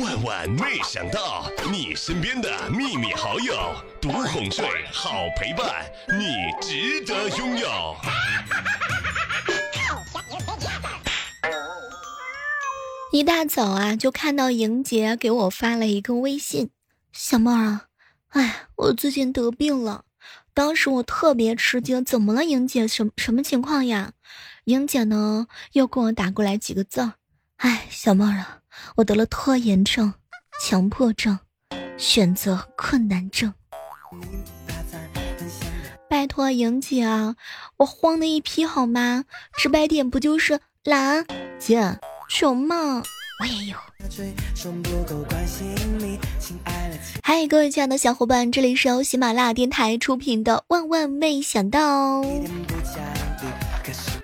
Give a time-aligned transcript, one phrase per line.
[0.00, 3.54] 万万没想到，你身边的秘密好友，
[4.00, 5.84] 独哄睡，好陪伴，
[6.18, 6.26] 你
[6.60, 7.96] 值得拥有。
[13.12, 16.70] 一大早啊，就看到莹姐给我发了一个微信
[17.12, 17.84] ：“小妹儿啊，
[18.30, 20.04] 哎，我最近得病了。”
[20.52, 22.88] 当时我特别吃惊，怎么了，莹姐？
[22.88, 24.12] 什什么情况呀？
[24.64, 27.12] 莹姐呢，又给我打过来几个字儿
[27.58, 28.60] ：“哎，小妹儿啊，
[28.96, 30.14] 我得了拖延症、
[30.62, 31.38] 强迫症、
[31.96, 33.52] 选择困难症。”
[36.08, 37.34] 拜托莹姐啊，
[37.78, 39.24] 我慌的一批好吗？
[39.58, 41.26] 直白点不就是懒、
[41.58, 43.02] 姐、熊吗？
[43.40, 43.76] 我也有。
[47.22, 52.20] 嗨，各位亲爱的小伙伴，这里是由喜马拉雅电台出品的《万万没想到》。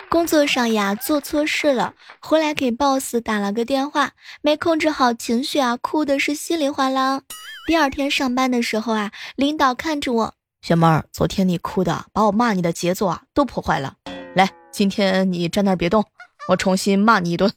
[0.09, 4.10] 工作上呀，做错事了，回来给 boss 打了个电话，
[4.42, 7.23] 没控制好情绪啊，哭的是稀里哗啦。
[7.66, 13.95] 第二天上班的时候啊，领导看着我，小妹儿，昨天你哭的，把我骂你的节奏啊都破坏了。
[14.34, 16.04] 来，今天你站那儿别动，
[16.49, 17.52] 我重新骂你一顿。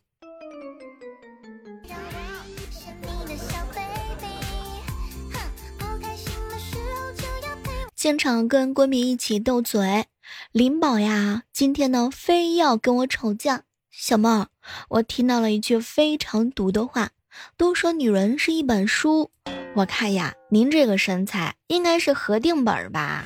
[7.95, 10.07] 经常跟闺蜜一起斗嘴，
[10.51, 13.63] 林宝呀，今天呢非要跟我吵架。
[13.89, 14.47] 小妹儿，
[14.89, 17.11] 我听到了一句非常毒的话，
[17.57, 19.31] 都说女人是一本书，
[19.75, 23.25] 我看呀，您这个身材应该是合定本吧？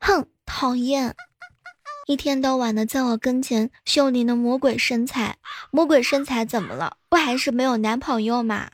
[0.00, 1.14] 哼，讨厌，
[2.06, 5.36] 一天到晚的在我跟前秀您的魔鬼身材，
[5.70, 6.96] 魔鬼身材怎么了？
[7.08, 8.70] 不还是没有男朋友吗？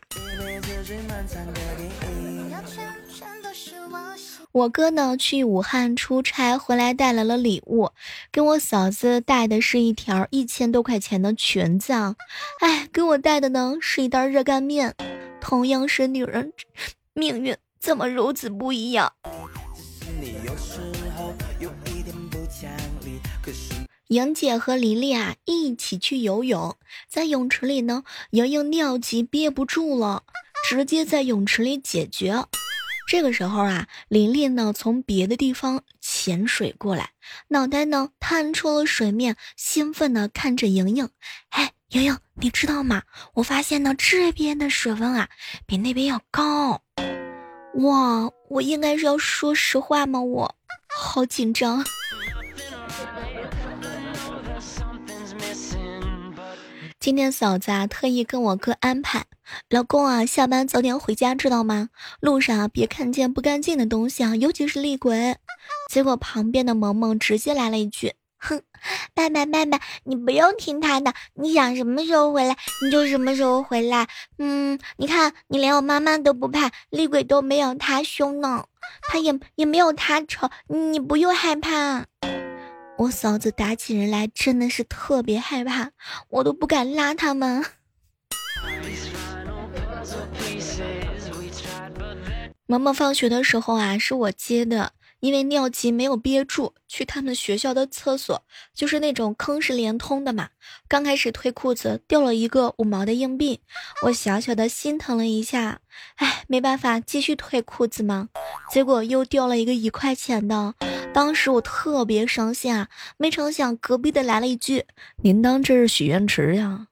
[4.59, 7.93] 我哥呢去武汉出差回来带来了礼物，
[8.33, 12.17] 给我嫂子带的是一条一千多块钱的裙子啊，
[12.59, 14.97] 哎，给我带的呢是一袋热干面。
[15.41, 16.53] 同样是女人，
[17.15, 19.13] 命运怎么如此不一样？
[24.09, 26.75] 莹姐和琳琳啊一起去游泳，
[27.09, 30.25] 在泳池里呢，莹莹尿急憋不住了，
[30.69, 32.45] 直接在泳池里解决。
[33.09, 37.13] 这个时候啊，琳琳呢从别的地方潜水过来，
[37.49, 41.09] 脑袋呢探出了水面，兴奋的看着莹莹。
[41.49, 43.05] 哎，莹莹，你知道吗？
[43.33, 45.31] 我发现呢这边的水温啊
[45.65, 46.83] 比那边要高。
[47.77, 50.21] 哇，我应该是要说实话吗？
[50.21, 50.55] 我
[50.95, 51.83] 好紧张。
[57.01, 59.25] 今天嫂子啊特意跟我哥安排。
[59.71, 61.91] 老公啊，下班早点回家，知道吗？
[62.21, 65.37] 路上，别看见不干净的东西啊，尤其是厉鬼。
[65.91, 68.63] 结果旁边的萌萌直接来了一句：“哼，
[69.15, 74.09] 爸爸爸爸，你不用听他的，你想什么时候回来你就什么时候回来。
[74.39, 78.67] 嗯，你看你连我妈妈都不怕，厉鬼都没有他凶呢，
[79.03, 82.07] 他也也没有他丑，你不用害怕。
[82.99, 85.91] 我嫂子打起人来真的是特别害怕，
[86.31, 87.65] 我都不敢拉他们。”
[92.71, 100.51] 萌萌放学的时候啊，是我接的，因为尿急没有憋住，去他们学校的厕所，就是那种坑是连通的嘛。
[100.87, 103.63] 刚开始退裤子掉了一个五毛的硬币，
[104.03, 105.81] 我小小的心疼了一下，
[106.17, 108.29] 哎，没办法，继续退裤子嘛。
[108.71, 110.75] 结果又掉了一个一块钱的，
[111.15, 114.85] 当时我特别伤心啊，没成想隔壁的来了一句
[115.25, 116.87] ：“您当这是许愿池呀？”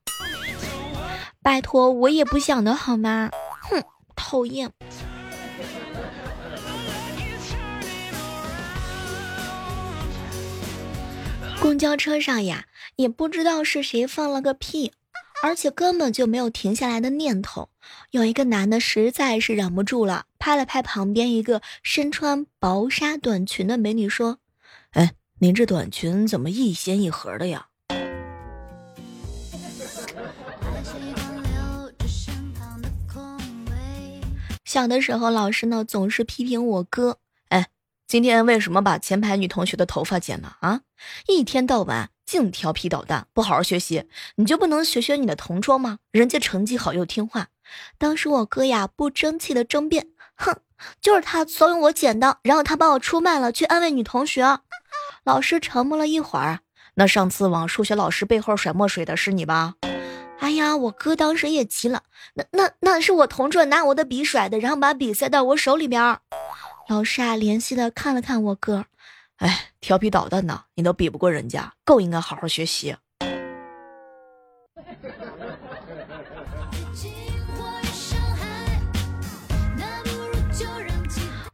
[1.44, 3.30] 拜托，我也不想的好吗？
[3.60, 3.84] 哼，
[4.16, 4.72] 讨厌。
[11.66, 14.92] 公交车上呀，也不知道是谁放了个屁，
[15.42, 17.70] 而且根本就没有停下来的念头。
[18.12, 24.38] 有一个男的实在是忍不住了，拍了拍旁边一个身穿薄纱短裙的美女，说
[24.94, 27.66] ：“哎，您这短裙怎么一掀一合的呀？”
[34.64, 37.18] 小的时候，老师呢总是批评我哥。
[38.16, 40.80] 今天为什么把前排女同学的头发剪了啊？
[41.28, 45.98] 一天到晚净调皮捣蛋，不好好学习，你就不能学学你的同桌吗？
[46.12, 47.48] 人家成绩好又听话。
[47.98, 50.56] 当时我哥呀不争气的争辩，哼，
[50.98, 54.60] 就是他怂恿我剪的，然后他把我出卖了，去安慰女同学。
[55.24, 56.60] 老师沉默了一会儿，
[56.94, 59.74] 那上次往数学老师背后甩墨水的是你吧？
[60.38, 66.18] 哎呀，我哥当时也急了，那那那是我同桌拿我的笔甩的，然后把笔塞到我手里边。
[66.88, 68.86] 老师啊，怜惜的看了看我哥，
[69.38, 72.96] 哎，调皮捣蛋呢，你都比不过人家，更应该好好学习。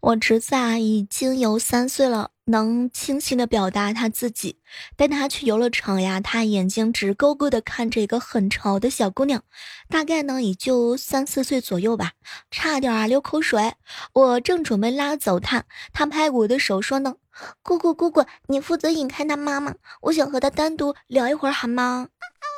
[0.01, 4.59] 我侄子啊，已经有三岁了，能清晰的表达他自己。
[4.97, 9.43] 带他去游乐场呀，他眼睛直勾勾的看着一个很潮的小姑娘，
[9.89, 12.13] 大概呢也就三四岁左右吧，
[12.51, 13.75] 差点啊流口水。
[14.13, 17.17] 我正准备拉走他，他拍我的手说呢
[17.63, 22.09] ：“姑姑姑姑，你负责引开他妈妈，我想和他单独聊一会儿，好吗？”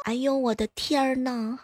[0.07, 1.59] 哎呦，我的天儿呢！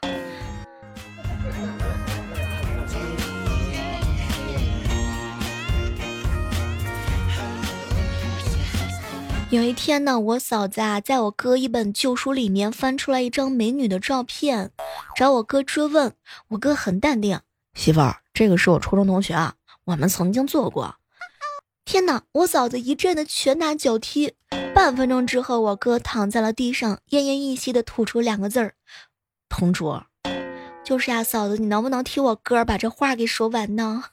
[9.51, 14.71] 有一天呢，我嫂子啊，在我哥一本旧书里面翻出来一张美女的照片，
[15.17, 16.13] 找我哥追问。
[16.51, 17.41] 我哥很淡定，
[17.75, 19.55] 媳妇儿，这个是我初中同学啊，
[19.87, 20.95] 我们曾经做过。
[21.85, 22.23] 天哪！
[22.31, 24.35] 我嫂子一阵的拳打脚踢。
[24.73, 28.75] 半分钟之后，我哥躺在了地上，奄奄一息的吐出两个字儿
[29.51, 30.07] ：“同桌。”
[30.85, 34.05] 就是呀，嫂子，你能不能替我哥把这话给说完呢？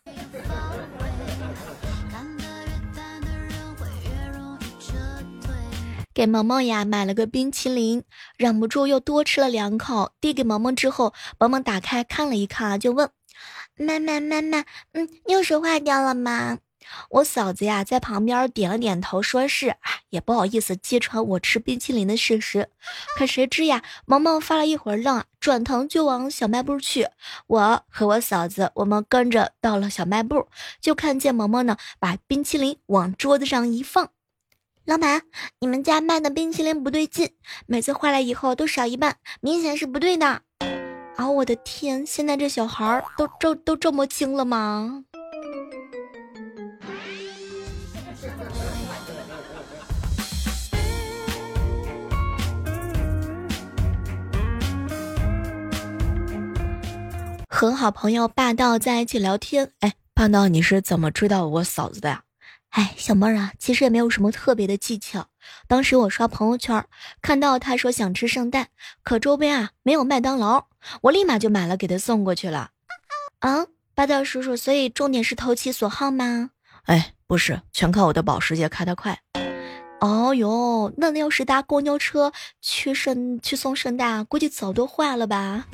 [6.18, 8.04] 给萌萌呀买了个冰淇淋，
[8.38, 13.12] 忍不住又多吃了两口，递给萌萌之后，萌萌打开看了一看，就问
[13.78, 16.58] ：“妈妈妈妈，嗯，又是坏掉了吗？”
[17.12, 19.75] 我嫂子呀在旁边点了点头，说是，
[20.10, 22.70] 也不好意思揭穿我吃冰淇淋的事实。
[23.16, 27.08] 可谁知呀，萌萌发了一会儿愣，转头就往小卖部去。
[27.46, 30.48] 我和我嫂子，我们跟着到了小卖部，
[30.81, 34.10] 就看见萌萌呢把冰淇淋往桌子上一放。
[34.88, 35.22] 老板，
[35.60, 37.30] 你们家卖的冰淇淋不对劲，
[37.66, 40.44] 每次坏了以后都少一半，明显是不对的。
[41.18, 45.04] 啊，我的天，现在这小孩都这都这么精了吗？
[57.50, 62.22] 和好朋友霸道在一起聊天，哎，霸道，你是怎么追到我嫂子的呀？
[62.77, 65.25] 哎，小妹儿啊，其实也没有什么特别的技巧。
[65.68, 66.85] 当时我刷朋友圈，
[67.24, 68.68] 看到他说想吃圣诞，
[69.01, 70.68] 可周边啊没有麦当劳，
[71.01, 72.69] 我立马就买了给他送过去了。
[73.39, 73.65] 啊，
[73.95, 76.51] 霸道叔叔，所以重点是投其所好吗？
[76.83, 79.19] 哎，不是，全靠我的保时捷开得快。
[80.00, 82.31] 哦哟，那要是搭公交车
[82.62, 85.65] 去圣去送圣诞，估计早都坏了吧。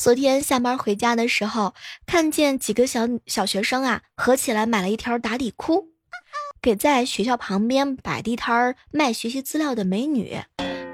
[0.00, 1.74] 昨天下班回家的时候，
[2.06, 5.88] 看见几个小小学生啊，合起来买了一条打底裤，
[6.62, 10.40] 给在学校旁边摆地摊儿卖学习资料的美女。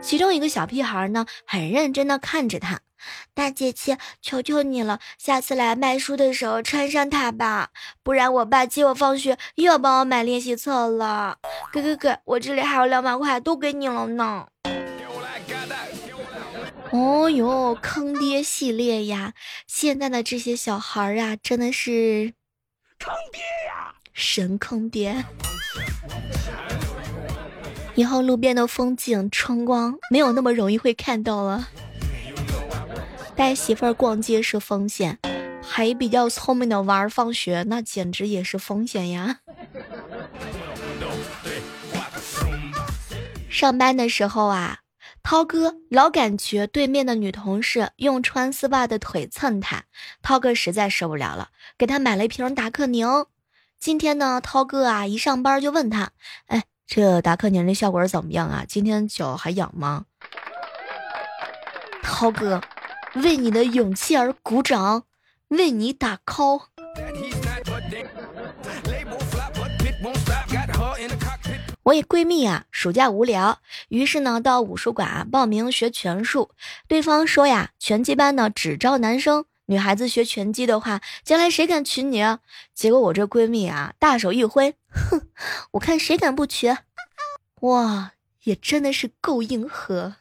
[0.03, 2.81] 其中一个小屁孩呢，很认真的看着他，
[3.33, 7.71] 大姐姐，求求你了，下次来卖书的时候穿上它吧，
[8.03, 11.39] 不然我爸接我放学又要帮我买练习册了。
[11.73, 14.49] 哥哥哥，我这里还有两百块，都给你了呢。
[16.97, 19.35] 哦哟，坑爹系列呀！
[19.67, 22.33] 现在的这些小孩儿啊，真的是
[22.99, 25.23] 坑爹呀，神坑爹！
[27.97, 31.69] 以后路边的风景、春光没有那么容易会看到了。
[33.35, 35.19] 带媳妇儿逛街是风险，
[35.63, 39.41] 还比较聪明的娃儿放学，那简直也是风险呀。
[43.51, 44.79] 上班的时候啊。
[45.29, 49.83] 涛哥老感觉对面的女同事用穿丝袜的腿蹭他，
[50.23, 53.27] 涛哥实在受不了了，给他买了一瓶达克宁。
[53.81, 56.13] 今天呢，涛哥啊一上班就问他
[56.47, 58.65] ：“哎，这达克宁的效果怎么样啊？
[58.69, 60.05] 今天脚还痒吗？”
[62.05, 62.61] 涛哥，
[63.17, 65.07] 为你的勇气而鼓掌，
[65.49, 66.67] 为你打 call。
[71.87, 76.51] 我一闺蜜啊，暑假无聊，于是呢到武术馆啊报名学拳术。
[76.89, 82.21] 对方说呀，拳击班呢只招男生，女孩子学拳击的话，将来谁敢娶你？
[82.21, 82.41] 啊？
[82.75, 85.29] 结果我这闺蜜啊，大手一挥，哼，
[85.71, 86.77] 我看谁敢不娶？
[87.61, 90.17] 哇，也真的是够硬核。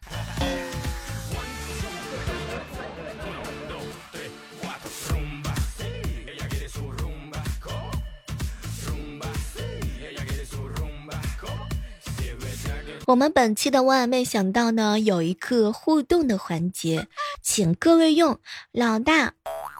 [13.07, 17.07] 我们本期的万万没想到呢，有一个互动的环节，
[17.39, 18.39] 请各位用
[18.71, 19.33] 老大、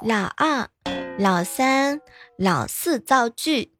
[0.04, 0.70] 老二、
[1.18, 2.00] 老三、
[2.38, 3.72] 老四造句。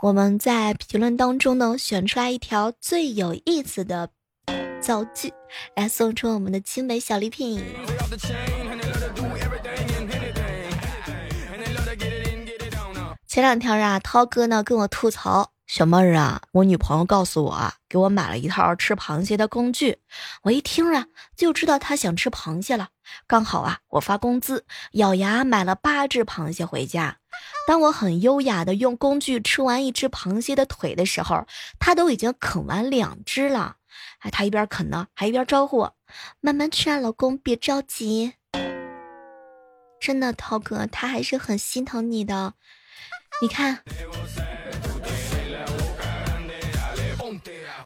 [0.00, 4.08] 我们在评论当中呢，选出来一条最有意思的
[4.80, 5.34] 造句，
[5.76, 7.62] 来送出我们的精美小礼品。
[13.26, 19.98] 前两天啊，涛哥呢跟我吐槽，小妹儿啊，我女朋友告诉我，给我买了一套吃螃蟹的工具。
[20.42, 21.06] 我一听啊，
[21.36, 22.90] 就知道她想吃螃蟹了。
[23.26, 27.16] 刚好啊，我发工资，咬牙买了八只螃蟹回家。
[27.66, 31.46] 当我很优雅的用工具吃完一只螃蟹的腿的时候，
[31.78, 33.76] 她都已经啃完两只了。
[34.18, 35.96] 哎，她一边啃呢，还一边招呼我
[36.40, 38.34] ：“慢慢吃啊，老公，别着急。”
[39.98, 42.52] 真的，涛哥，他还是很心疼你的。
[43.40, 43.82] 你看，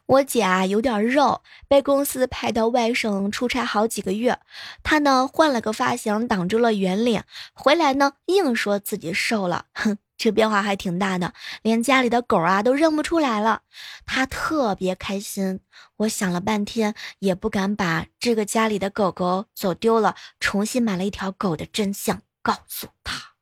[0.09, 4.39] 我姐啊有点肉，被公司派到外省出差好几个月。
[4.81, 13.61] 她呢换了个发型挡住了圆脸，回来呢硬说自己瘦了，哼，这变化还挺大的，连家里的狗啊都认不出来了。
[14.07, 15.59] 她特别开心。
[15.97, 23.33] 我想了半天，也不敢把这个家里的狗狗走丢了，重新买了一条狗的真相告诉她。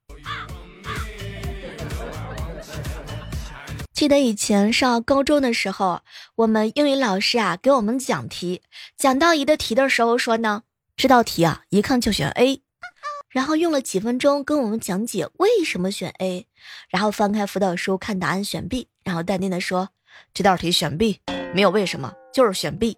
[3.98, 6.02] 记得以前上高中的时候，
[6.36, 8.62] 我们英语老师啊给我们讲题，
[8.96, 10.62] 讲到一的题的时候说呢，
[10.96, 12.62] 这道题啊一看就选 A，
[13.32, 16.46] 然后用了几分钟跟我们讲解为什么选 A，
[16.90, 19.90] 然后翻开辅导书看答案选 B，然后淡定的说
[20.32, 21.20] 这道题选 B
[21.56, 22.96] 没有为什么，就是选 B。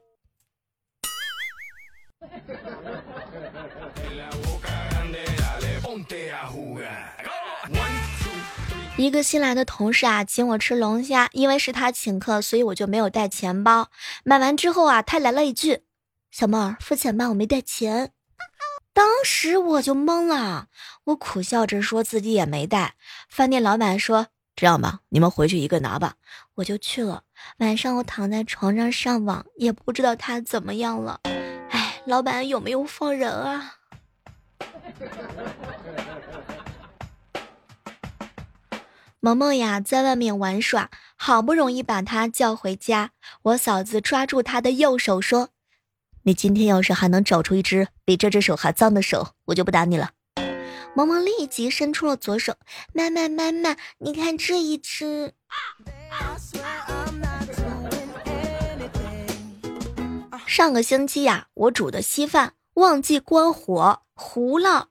[8.99, 13.89] 一个新来的同事啊，请我吃龙虾，因为是他请客，所以我就没有带钱包。
[14.25, 15.83] 买完之后啊，他来了一句
[16.31, 18.11] ：“小妹儿，付钱吧，我没带钱。”
[18.91, 20.67] 当时我就懵了，
[21.05, 22.95] 我苦笑着说自己也没带。
[23.29, 26.15] 饭店老板说：“这样吧，你们回去一个拿吧。”
[26.55, 27.23] 我就去了。
[27.59, 31.21] 晚上我躺在床上上网，也不知道他怎么样了。
[31.69, 33.75] 哎，老板有没有放人啊？
[39.21, 43.11] 萌萌呀，在外面玩耍，好不容易把她叫回家。
[43.41, 45.49] 我嫂子抓住她的右手说
[46.23, 50.11] ：“你今天要是还能找出一只比这只手还脏的手，我就不打你了。”
[50.95, 52.55] 萌萌立即伸出了左手
[52.95, 55.33] ：“妈妈，妈妈，你看这一只。”
[60.47, 64.87] 上个星期呀，我煮的稀饭忘记关火，糊了。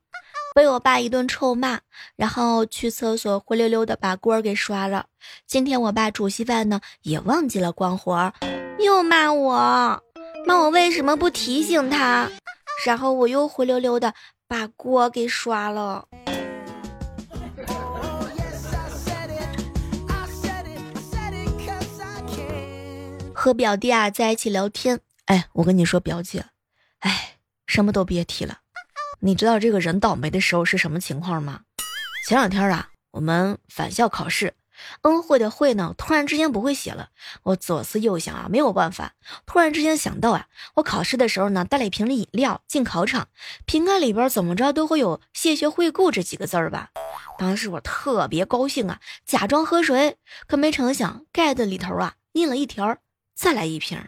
[0.54, 1.80] 被我爸一顿臭骂，
[2.16, 5.06] 然后去厕所灰溜溜的把锅给刷了。
[5.46, 8.32] 今天我爸煮稀饭呢，也忘记了关火，
[8.78, 10.02] 又骂我，
[10.46, 12.28] 骂我为什么不提醒他。
[12.84, 14.14] 然后我又灰溜溜的
[14.46, 16.06] 把锅给刷了。
[23.32, 26.44] 和表弟啊在一起聊天，哎，我跟你说表姐，
[27.00, 27.36] 哎，
[27.66, 28.58] 什么都别提了。
[29.20, 31.62] 你知道这个人倒霉的时候是什么情况吗？
[32.28, 34.54] 前两天啊，我们返校考试，
[35.02, 37.08] 恩惠的惠呢，突然之间不会写了。
[37.42, 39.14] 我左思右想啊，没有办法。
[39.44, 40.46] 突然之间想到啊，
[40.76, 43.26] 我考试的时候呢，带了一瓶饮料进考场，
[43.64, 46.90] 瓶盖里边怎么着都会有“谢谢惠顾”这几个字儿吧。
[47.38, 52.98] 当时我特别高兴啊，假装喝水，可没成想盖子里头啊印了一条
[53.34, 54.00] “再来一瓶”。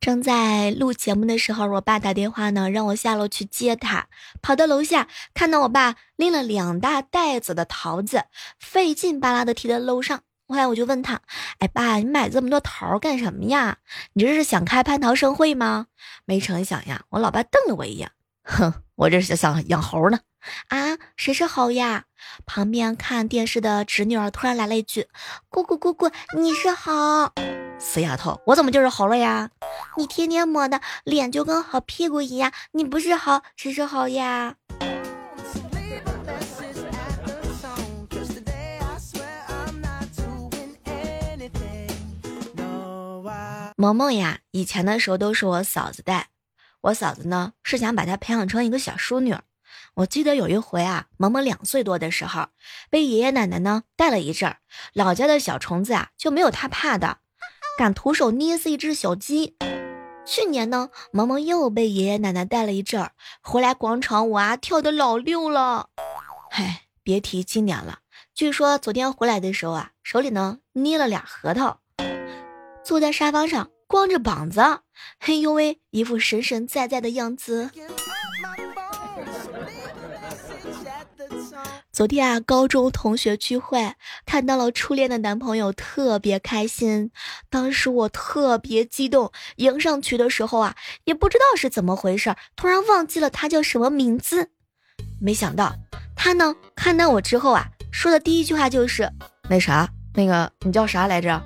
[0.00, 4.06] 正在录节目的时候，我爸打电话呢，让我下楼去接他。
[4.40, 8.24] 跑到楼下，看到我爸拎了两大袋子的桃子，
[8.58, 10.22] 费劲巴拉的提在楼上。
[10.46, 11.20] 后来我就问他
[11.60, 13.76] ：“哎，爸，你买这么多桃干什么呀？
[14.14, 15.88] 你这是想开蟠桃盛会吗？”
[16.24, 18.10] 没成想呀，我老爸瞪了我一眼，
[18.48, 20.18] 哼，我这是想养猴呢。
[20.68, 22.04] 啊，谁是猴呀？
[22.46, 25.06] 旁边看电视的侄女儿突然来了一句
[25.50, 27.30] ：“姑姑姑姑，你是猴。”
[27.78, 29.50] 死丫头，我怎么就是猴了呀？
[29.96, 34.54] 你天天抹的脸就跟猴屁股一样，你不是猴，谁是猴呀？
[43.76, 46.28] 萌萌呀，以前的时候都是我嫂子带，
[46.80, 49.36] 我嫂子呢是想把她培养成一个小淑女。
[49.94, 52.48] 我记得有一回啊，萌萌两岁多的时候，
[52.88, 54.58] 被爷爷奶奶呢带了一阵儿，
[54.92, 57.18] 老家的小虫子啊就没有她怕的。
[57.76, 59.56] 敢徒手捏死一只小鸡。
[60.24, 65.88] 去年呢，萌萌又被爷爷奶奶带了一阵儿，回来广场舞啊跳的老溜了。
[66.50, 68.00] 嗨，别提今年了。
[68.34, 71.80] 据说昨天回来的时候啊，手里呢捏了俩核桃，
[72.84, 74.60] 坐在沙发上光着膀子，
[75.18, 77.70] 嘿呦喂，一副神神在在的样子。
[81.90, 83.94] 昨天啊，高中同学聚会，
[84.26, 87.10] 看到了初恋的男朋友，特别开心。
[87.48, 94.50] 当时我特别激动，迎上去的时候啊，也不知道是怎么回事，突然忘记了他叫什么名字。
[95.18, 95.74] 没想到
[96.14, 99.10] 他呢，看到我之后啊，说的第一句话就是
[99.48, 101.42] ：“那啥，那个你叫啥来着？”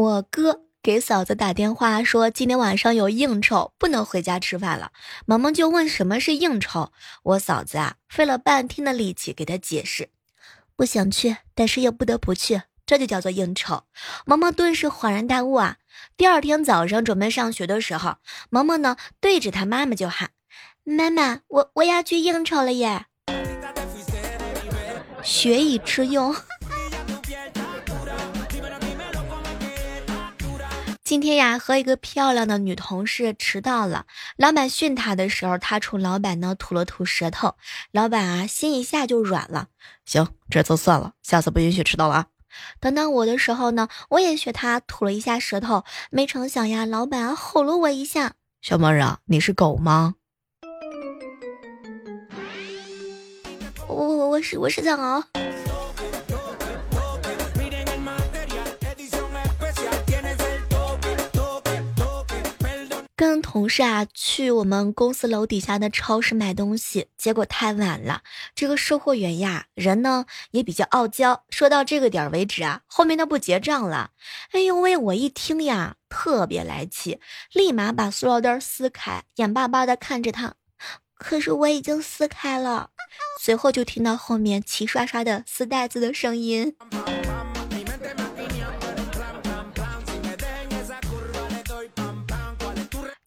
[0.00, 0.62] 我哥。
[0.82, 4.92] 给嫂子打电话说今天晚上有应酬，不能回家吃饭了。
[5.26, 6.90] 萌萌就问什么是应酬，
[7.22, 10.08] 我嫂子啊费了半天的力气给他解释，
[10.74, 13.84] 不想去，但是又不得不去，这就叫做应酬。
[14.24, 15.76] 萌萌顿时恍然大悟啊！
[16.16, 18.16] 第二天早上准备上学的时候，
[18.48, 20.30] 萌萌呢对着他妈妈就喊
[20.82, 23.04] ：“妈妈，我我要去应酬了耶！”
[25.22, 26.34] 学以致用。
[31.10, 34.06] 今天呀，和一个漂亮的女同事迟到了。
[34.36, 37.56] 老板训她的时候，她冲老板呢吐了吐舌头。
[37.90, 39.66] 老板啊，心一下就软了。
[40.04, 42.26] 行，这次算了，下次不允许迟到了啊。
[42.78, 45.82] 等到我的时候呢，我也学他吐了一下舌头。
[46.12, 48.34] 没成想呀，老板吼了我一下。
[48.62, 50.14] 小妹儿啊，你是狗吗？
[53.88, 55.39] 我我我是我是藏獒。
[63.20, 68.22] 跟同事啊去我们公司楼底下的超市买东西，结果太晚了。
[68.54, 74.12] 这个售货员呀，人呢也比较傲娇，说到这个点为止啊，后面都不结账了。
[74.52, 77.20] 哎呦喂，我一听呀，特别来气，
[77.52, 80.54] 立马把塑料袋撕开，眼巴巴的看着他。
[81.14, 82.88] 可是我已经撕开了，
[83.38, 86.74] 随后就听到后面齐刷刷的撕袋子的声音。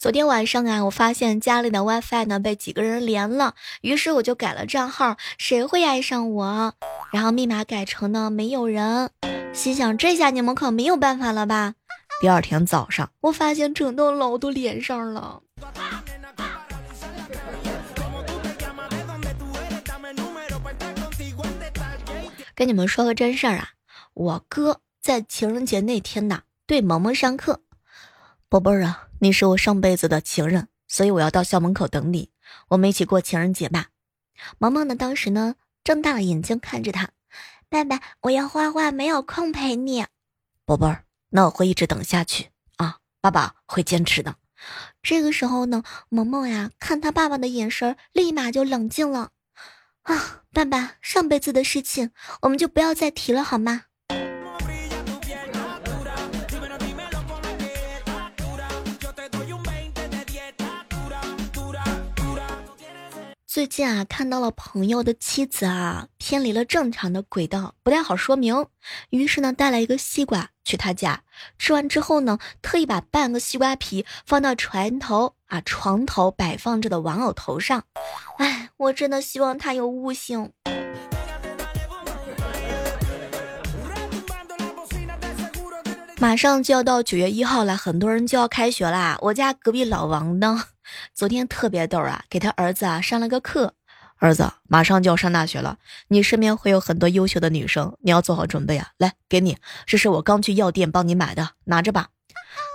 [0.03, 6.73] 昨天晚上啊，我发现家里的 WiFi 呢被几个人连了，于是我就改了账号，谁会爱上我？
[7.13, 9.09] 然后密码改成呢没有人，
[9.53, 11.75] 心想这下你们可没有办法了吧？
[12.19, 15.41] 第二天早上，我发现整栋楼都连上了。
[22.53, 23.69] 跟你们说个真事儿啊，
[24.13, 27.61] 我哥在情人节那天呐，对萌萌上课，
[28.53, 29.07] 宝贝儿啊。
[29.17, 32.29] 你是我上辈子的情人，所以我要到校门口等你，
[32.67, 33.87] 我们一起过情人节吧。
[34.59, 37.09] 萌萌呢，当时呢，睁大了眼睛看着他，
[37.67, 40.05] 爸爸，我要画画，没有空陪你。
[40.65, 44.35] 宝贝儿，那我会一直等下去啊，爸爸会坚持的。
[45.01, 49.31] 这个时候呢，萌萌呀，看他爸爸的眼神，立马就冷静了。
[50.03, 52.11] 啊，爸爸，上辈子的事情，
[52.43, 53.85] 我们就不要再提了，好吗？
[63.53, 68.65] 最近啊，看到了朋友的妻子啊偏离了正常的轨道，不太好说明。
[69.11, 71.21] 于是呢，带来一个西瓜去他家
[71.59, 77.83] 吃完之后呢，特意把半个西瓜皮放到床头啊床头摆放着的玩偶头上。
[78.39, 80.51] 哎，我真的希望他有悟性。
[86.17, 89.19] 马上就要到九月一号了，很多人就要开学啦。
[89.21, 90.63] 我家隔壁老王呢，
[91.13, 93.75] 昨天特别逗啊，给他儿子啊上了个课。
[94.17, 98.91] 儿子马上就要上大学了，你身边会有很多优秀的女生，你要做好准备啊。
[98.97, 102.09] 来，给你，这是我刚去药店帮你买的，拿着吧。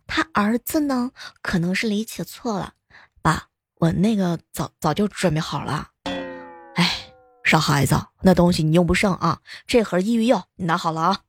[0.07, 2.75] 他儿子呢，可能是理解错了，
[3.23, 5.89] 爸，我那个早早就准备好了。
[6.75, 7.13] 哎，
[7.45, 9.41] 傻孩子，那东西你用不上啊。
[9.67, 11.21] 这盒抑郁药你拿好了啊。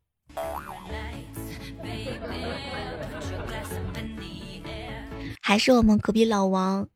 [5.50, 6.90] 还是我们隔壁老王，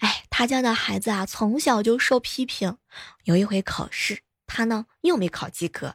[0.00, 2.76] 哎，他家的孩子啊，从小就受批评。
[3.22, 5.94] 有一回考试，他呢又没考及格，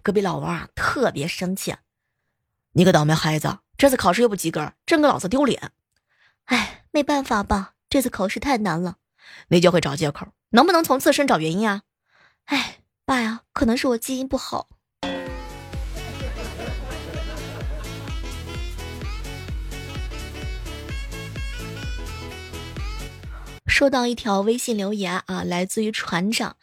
[0.00, 1.74] 隔壁老王啊特别生气
[2.74, 5.72] ：“你个倒霉孩子，这次考试又不及格，真给老子丢脸！”
[6.46, 8.98] 哎，没办法吧，这次考试太难了。
[9.48, 11.82] 你就会找借口，能不能从自身找原因啊？
[12.44, 14.68] 哎，爸呀，可能是我基因不好。
[23.80, 26.58] 收到一条微信留言啊，来自于船长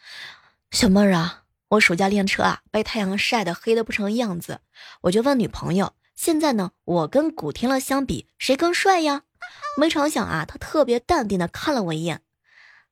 [0.70, 4.60] 小妹儿啊，我暑假练车啊，被太阳晒得黑的不成样子，
[5.00, 9.22] 我就问女朋友，现在呢，我跟古天乐相比，谁更帅呀？
[9.76, 12.22] 没成想啊，他特别淡定的看了我一眼，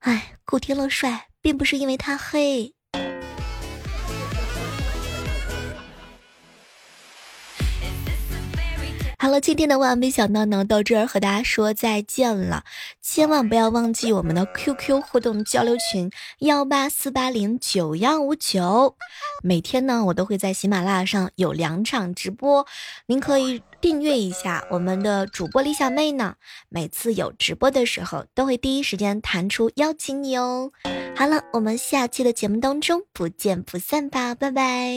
[0.01, 2.75] 哎，古天乐帅，并不是因为他黑。
[9.27, 12.63] 好了，今天的万没想到呢，到这儿和大家说再见了。
[13.03, 16.09] 千万不要忘记我们的 QQ 互动交流群
[16.39, 18.95] 幺八四八零九幺五九。
[19.43, 22.65] 每天呢，我都会在喜马拉雅上有两场直播，
[23.07, 26.37] 您可以订阅一下我们的主播李小妹呢。
[26.69, 30.71] 每次有直播的时候，都会第一时间弹出邀请你哦。
[31.17, 34.95] 好了，我们下期的节目当中不见不散吧，拜拜。